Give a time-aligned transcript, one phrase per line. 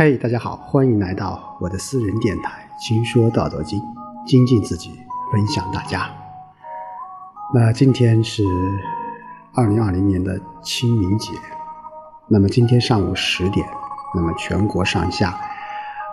[0.00, 3.80] 嘿，大家好，欢迎来到我的私人电台《轻说道德经》，
[4.24, 4.92] 精进自己，
[5.32, 6.08] 分享大家。
[7.52, 8.44] 那今天是
[9.52, 11.32] 二零二零年的清明节，
[12.28, 13.68] 那么今天上午十点，
[14.14, 15.30] 那么全国上下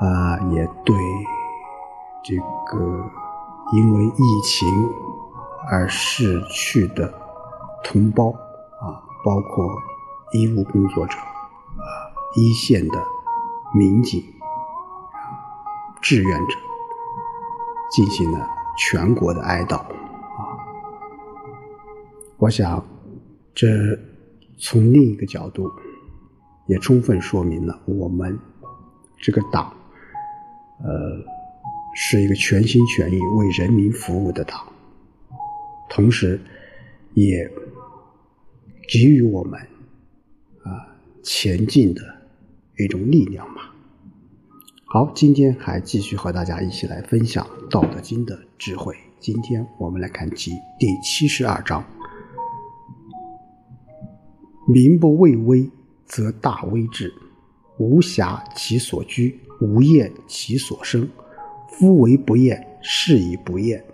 [0.00, 0.96] 啊，也对
[2.24, 3.10] 这个
[3.74, 4.66] 因为疫情
[5.70, 7.12] 而逝去的
[7.84, 9.68] 同胞啊，包括
[10.32, 11.84] 医务工作者啊，
[12.36, 13.15] 一线的。
[13.74, 14.22] 民警、
[16.00, 16.56] 志愿者
[17.90, 19.86] 进行了全国的哀悼啊！
[22.38, 22.82] 我想，
[23.54, 23.68] 这
[24.56, 25.70] 从另一个角度
[26.66, 28.38] 也充分说明了我们
[29.18, 29.74] 这个党，
[30.82, 31.22] 呃，
[31.94, 34.60] 是一个全心全意为人民服务的党，
[35.90, 36.40] 同时
[37.14, 37.50] 也
[38.88, 39.60] 给予我们
[40.62, 42.16] 啊前进的。
[42.78, 43.48] 一种力量。
[44.88, 48.96] 好，今天还继续和大家一起来分享《道德经》的智慧。
[49.18, 51.84] 今天我们来看其第七十二章：
[54.68, 55.68] 民不畏威，
[56.04, 57.08] 则大威至；
[57.78, 61.06] 无暇其所居，无厌其所生。
[61.68, 63.84] 夫为不厌，是以不厌。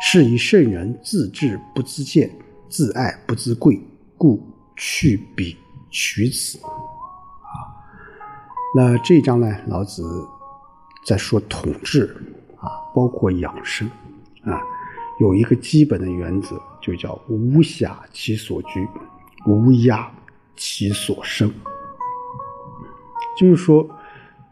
[0.00, 2.30] 是以圣人自治不自见，
[2.68, 3.76] 自爱不自贵，
[4.16, 4.40] 故
[4.76, 5.56] 去彼
[5.90, 6.60] 取此。
[8.74, 10.28] 那这一章呢，老子
[11.02, 12.04] 在说统治
[12.56, 13.88] 啊，包括养生
[14.44, 14.60] 啊，
[15.20, 18.86] 有一个基本的原则，就叫无暇其所居，
[19.46, 20.10] 无压
[20.54, 21.50] 其所生。
[23.38, 23.88] 就是说，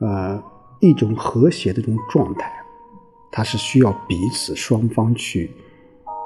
[0.00, 0.42] 呃，
[0.80, 2.52] 一种和谐的这种状态，
[3.30, 5.54] 它是需要彼此双方去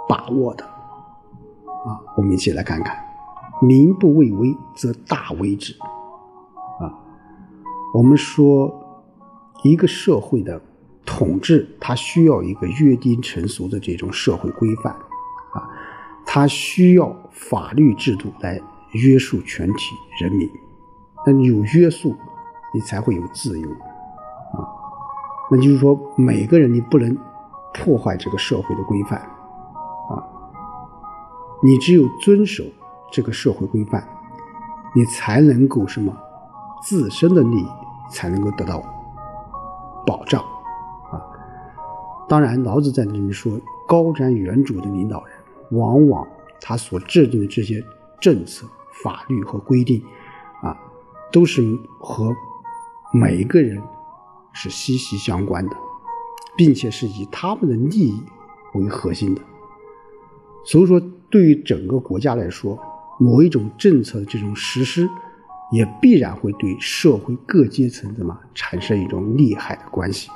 [0.08, 2.00] 把握的啊。
[2.16, 2.96] 我们一起来看看：
[3.60, 5.76] 民不畏威，则大威之。
[7.94, 8.74] 我们说，
[9.62, 10.60] 一个社会的
[11.06, 14.92] 统治，它需要一个约定成俗的这种社会规范，
[15.52, 15.62] 啊，
[16.26, 18.60] 它需要法律制度来
[18.94, 20.50] 约束全体人民。
[21.24, 22.16] 那你有约束，
[22.74, 24.66] 你才会有自由，啊，
[25.52, 27.16] 那就是说，每个人你不能
[27.72, 30.18] 破坏这个社会的规范，啊，
[31.62, 32.64] 你只有遵守
[33.12, 34.04] 这个社会规范，
[34.96, 36.12] 你才能够什么
[36.82, 37.68] 自身的利益。
[38.14, 38.80] 才能够得到
[40.06, 40.40] 保障
[41.10, 41.18] 啊！
[42.28, 43.58] 当然，老子在这里说，
[43.88, 45.36] 高瞻远瞩的领导人，
[45.72, 46.26] 往往
[46.60, 47.84] 他所制定的这些
[48.20, 48.66] 政策、
[49.02, 50.00] 法律和规定
[50.62, 50.78] 啊，
[51.32, 51.60] 都是
[51.98, 52.32] 和
[53.12, 53.82] 每一个人
[54.52, 55.76] 是息息相关的，
[56.56, 58.22] 并且是以他们的利益
[58.74, 59.42] 为核心的。
[60.64, 62.78] 所以说，对于整个国家来说，
[63.18, 65.08] 某一种政策的这种实施。
[65.74, 70.30] 也必然会对社会各阶层怎么产生一种利害的关系，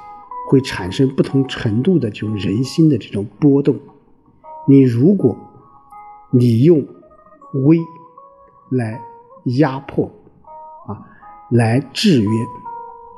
[0.51, 3.79] 会产生不同程度的这种人心的这种波动。
[4.67, 5.39] 你如果
[6.33, 6.85] 你用
[7.65, 7.79] 威
[8.71, 9.01] 来
[9.59, 10.11] 压迫
[10.89, 11.07] 啊，
[11.51, 12.31] 来制约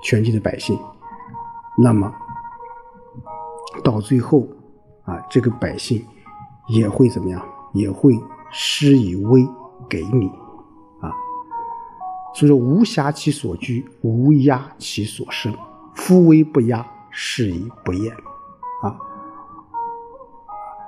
[0.03, 0.79] 全体的百姓，
[1.79, 2.13] 那么
[3.83, 4.47] 到最后
[5.05, 6.05] 啊，这个百姓
[6.69, 7.43] 也会怎么样？
[7.73, 8.13] 也会
[8.51, 9.49] 施以威
[9.89, 10.31] 给你。
[12.33, 15.53] 所以说，无暇其所居，无压其所生。
[15.95, 18.13] 夫为不压，是以不厌。
[18.83, 18.97] 啊，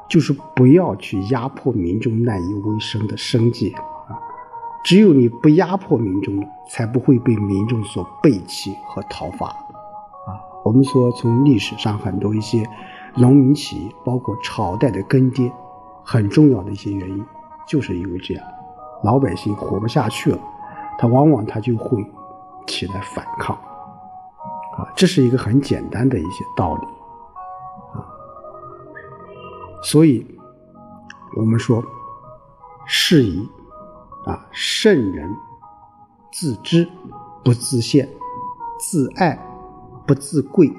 [0.08, 3.82] 就是不要去压迫民众赖以为生的生计啊。
[4.84, 9.48] 只有你不压迫民众，才不会被民众所背弃和讨伐。
[9.48, 12.64] 啊，我们说从历史上很多一些
[13.16, 15.52] 农民起义，包括朝代的更迭，
[16.04, 17.24] 很重要的一些原因，
[17.66, 18.44] 就是因为这样，
[19.04, 20.38] 老百姓活不下去了。
[20.98, 22.04] 他往往他就会
[22.66, 23.56] 起来反抗，
[24.76, 26.86] 啊，这是一个很简单的一些道理，
[27.94, 28.06] 啊，
[29.82, 30.24] 所以
[31.36, 31.82] 我们说，
[32.86, 33.48] 是以
[34.26, 35.34] 啊，圣人
[36.30, 36.88] 自知
[37.42, 38.08] 不自见，
[38.78, 39.38] 自爱
[40.06, 40.72] 不自贵，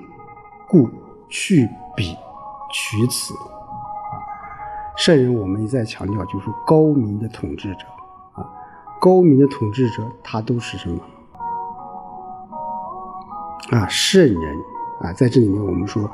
[0.69, 0.89] 故
[1.27, 2.15] 去彼
[2.71, 3.33] 取此。
[4.95, 7.85] 圣人，我们一再强调，就是高明的统治者。
[9.03, 10.97] 高明的统治者，他都是什么
[13.69, 13.85] 啊？
[13.89, 14.57] 圣人
[15.01, 16.09] 啊，在这里面我们说，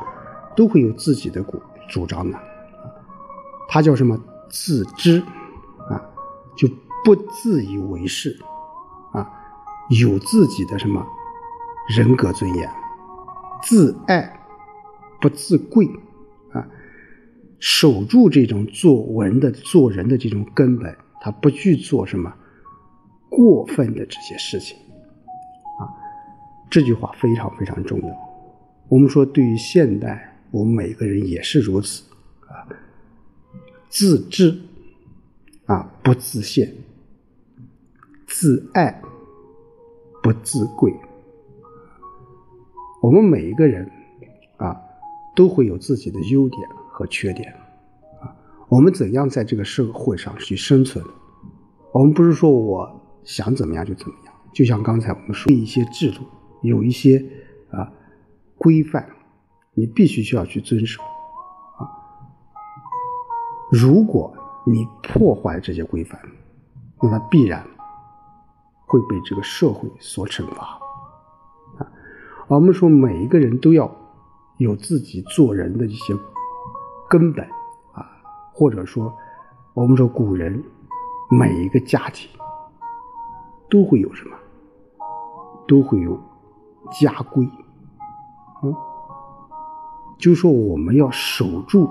[0.55, 2.39] 都会有自己的主主张的。
[3.67, 4.19] 他叫什么？
[4.49, 5.21] 自知
[5.87, 6.01] 啊，
[6.57, 6.67] 就
[7.05, 8.35] 不自以为是
[9.11, 9.29] 啊，
[10.01, 11.05] 有自己的什么
[11.95, 12.67] 人格尊严，
[13.61, 14.47] 自爱
[15.21, 15.87] 不自贵
[16.53, 16.67] 啊，
[17.59, 22.33] 守住这种做文的做人的这种根本，他不去做什么。
[23.29, 24.75] 过分的这些事情，
[25.79, 25.85] 啊，
[26.69, 28.29] 这句话非常非常重要。
[28.87, 32.03] 我们说，对于现代，我们每个人也是如此
[32.47, 32.67] 啊，
[33.87, 34.59] 自知
[35.65, 36.73] 啊不自限，
[38.27, 39.01] 自爱
[40.23, 40.91] 不自贵。
[43.01, 43.89] 我们每一个人
[44.57, 44.75] 啊，
[45.35, 46.61] 都会有自己的优点
[46.91, 47.53] 和缺点
[48.19, 48.35] 啊。
[48.67, 51.05] 我们怎样在这个社会上去生存？
[51.93, 54.33] 我们不是说我想怎么样就怎么样。
[54.51, 56.23] 就像刚才我们说一些制度，
[56.63, 57.23] 有一些
[57.71, 57.91] 啊
[58.57, 59.07] 规范，
[59.73, 61.01] 你必须需要去遵守
[61.77, 61.85] 啊。
[63.71, 64.33] 如果
[64.65, 66.19] 你破坏这些规范，
[67.01, 67.65] 那么必然
[68.87, 70.79] 会被这个社会所惩罚
[71.77, 71.87] 啊。
[72.47, 73.95] 我们说每一个人都要
[74.57, 76.13] 有自己做人的一些
[77.07, 77.45] 根本
[77.93, 78.09] 啊，
[78.51, 79.15] 或者说
[79.75, 80.63] 我们说古人
[81.29, 82.29] 每一个家庭
[83.69, 84.35] 都会有什么？
[85.67, 86.19] 都会有
[86.99, 87.47] 家规，
[88.63, 88.75] 嗯，
[90.17, 91.87] 就说我们要守住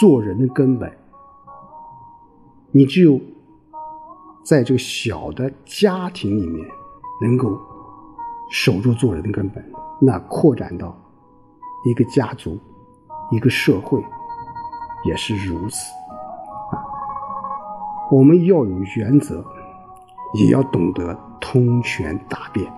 [0.00, 0.90] 做人的根本。
[2.72, 3.20] 你只有
[4.42, 6.66] 在这个小的家庭里面
[7.20, 7.56] 能够
[8.50, 9.64] 守住做人的根本，
[10.00, 10.96] 那扩展到
[11.84, 12.58] 一个家族、
[13.30, 14.02] 一个社会
[15.04, 15.92] 也是如此
[16.72, 16.82] 啊。
[18.10, 19.44] 我们要有原则，
[20.34, 21.18] 也要懂得。
[21.44, 22.72] 通权达变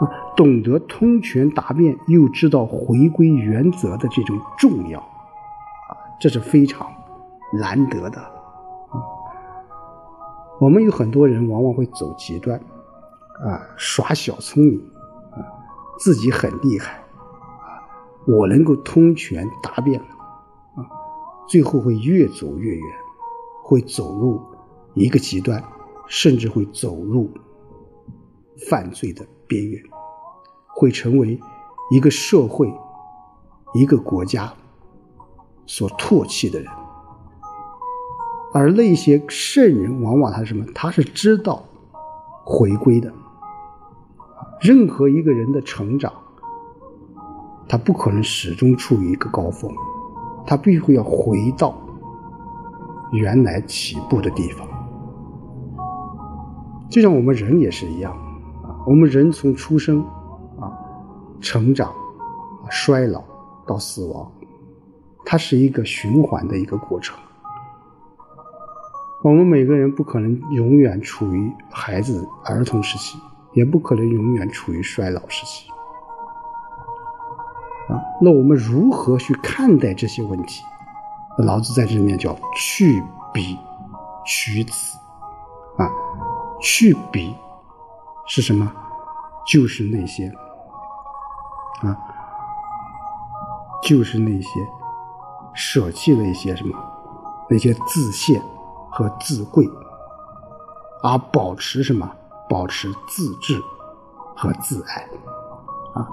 [0.00, 6.90] 啊，懂得通权达变，又知道回归原则的这种重要啊，这是非常
[7.52, 8.18] 难得的。
[10.58, 12.58] 我们有很多人往往会走极端
[13.44, 14.80] 啊，耍小聪明
[15.32, 15.38] 啊，
[15.98, 17.84] 自己很厉害啊，
[18.26, 20.82] 我能够通权达变啊，
[21.46, 22.82] 最后会越走越远，
[23.62, 24.42] 会走入
[24.94, 25.62] 一个极端。
[26.06, 27.30] 甚至会走入
[28.68, 29.82] 犯罪的边缘，
[30.68, 31.40] 会成为
[31.90, 32.70] 一个社会、
[33.72, 34.52] 一个国家
[35.64, 36.70] 所唾弃的人。
[38.52, 40.66] 而那些圣人，往往他是什么？
[40.74, 41.64] 他是知道
[42.44, 43.10] 回归的。
[44.60, 46.12] 任何一个人的成长，
[47.66, 49.74] 他不可能始终处于一个高峰，
[50.46, 51.74] 他必须要回到
[53.10, 54.68] 原来起步的地方。
[56.94, 58.12] 就像我们人也是一样，
[58.62, 60.00] 啊，我们人从出生，
[60.60, 60.70] 啊，
[61.40, 61.92] 成长，
[62.70, 63.20] 衰老
[63.66, 64.30] 到死亡，
[65.26, 67.18] 它是一个循环的一个过程。
[69.24, 73.18] 我们每个人不可能永远处于孩子儿童时期，
[73.54, 75.68] 也不可能永远处于衰老时期，
[77.88, 80.62] 啊，那我们如何去看待这些问题？
[81.38, 83.02] 老子在这里面叫去
[83.32, 83.58] 彼
[84.24, 84.96] 取此，
[86.64, 87.36] 去比
[88.26, 88.72] 是什么？
[89.46, 90.32] 就是那些
[91.82, 91.94] 啊，
[93.82, 94.48] 就是那些
[95.54, 96.74] 舍弃了一些什么，
[97.50, 98.42] 那些自限
[98.90, 99.68] 和自贵，
[101.02, 102.10] 而保持什么？
[102.48, 103.62] 保持自治
[104.34, 105.02] 和自爱
[105.94, 106.08] 啊！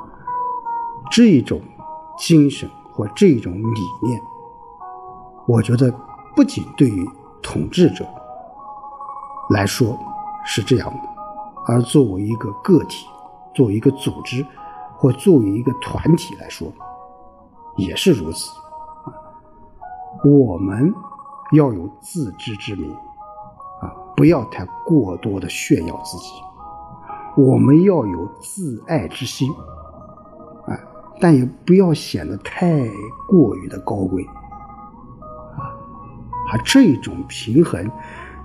[1.09, 1.61] 这种
[2.17, 4.21] 精神或这种理念，
[5.47, 5.89] 我觉得
[6.35, 7.09] 不仅对于
[7.41, 8.05] 统治者
[9.49, 9.97] 来说。
[10.43, 10.99] 是这样的，
[11.67, 13.07] 而作为一个个体，
[13.53, 14.45] 作为一个组织，
[14.97, 16.71] 或作为一个团体来说，
[17.77, 18.51] 也是如此
[19.05, 19.13] 啊。
[20.23, 20.93] 我们
[21.53, 22.91] 要有自知之明，
[23.81, 26.33] 啊，不要太过多的炫耀自己；
[27.37, 29.49] 我们要有自爱之心，
[30.67, 30.75] 啊，
[31.19, 32.81] 但也不要显得太
[33.27, 34.23] 过于的高贵，
[35.55, 35.69] 啊，
[36.51, 37.89] 而这种平衡。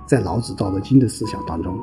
[0.07, 1.77] 在老子《道德经》的思想当中，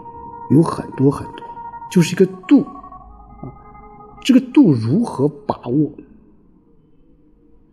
[0.50, 1.46] 有很多很多，
[1.90, 3.52] 就是一个度啊。
[4.22, 5.92] 这个度如何把握，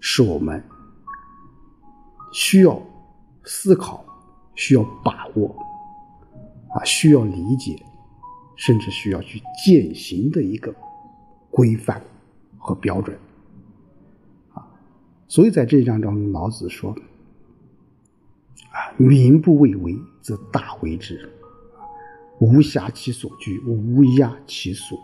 [0.02, 0.62] 是我们
[2.34, 2.78] 需要
[3.46, 4.04] 思考、
[4.56, 5.56] 需要把握
[6.76, 7.82] 啊、需要理解，
[8.58, 10.76] 甚至需要去践行的一个
[11.50, 12.02] 规范
[12.58, 13.18] 和标准
[14.54, 14.68] 啊。
[15.30, 16.94] 所以在这一章中，老子说。
[18.72, 21.16] 啊民不畏为，则大为之；
[22.40, 25.00] 无暇其所居，无压其所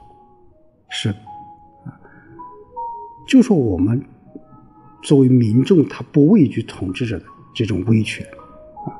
[0.89, 1.13] 生。
[3.27, 4.01] 就说我们
[5.03, 8.25] 作为民众，他不畏惧统治者的这种威权，
[8.85, 8.95] 啊，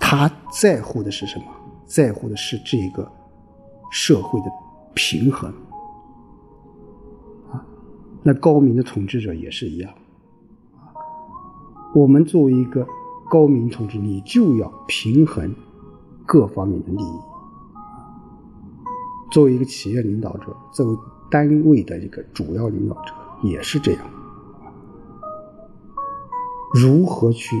[0.00, 1.44] 他在乎的是什么？
[1.84, 3.10] 在乎的是这个
[3.90, 4.46] 社会的
[4.94, 5.52] 平衡。
[7.50, 7.62] 啊，
[8.22, 9.92] 那高明的统治者也是一样。
[11.94, 12.86] 我们作为一个。
[13.30, 15.54] 高明同志，你就要平衡
[16.26, 17.20] 各方面的利益，
[19.30, 20.98] 作为一个企业领导者，作为
[21.30, 24.04] 单位的一个主要领导者，也是这样。
[26.74, 27.56] 如何去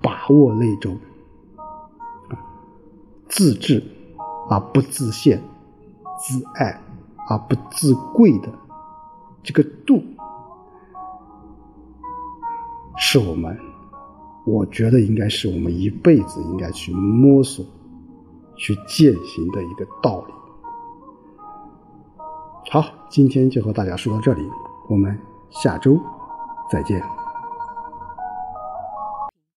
[0.00, 0.96] 把握那种
[3.28, 3.82] 自治
[4.48, 5.42] 而不自限、
[6.20, 6.80] 自爱
[7.28, 8.48] 而不自贵的
[9.42, 10.00] 这个度，
[13.14, 13.56] 是我们，
[14.44, 17.64] 我觉得应该是我们一辈子应该去摸索。
[18.56, 20.32] 去践行的一个道理。
[22.70, 24.42] 好，今天就和大家说到这里，
[24.88, 25.16] 我们
[25.50, 26.00] 下周
[26.70, 27.02] 再见。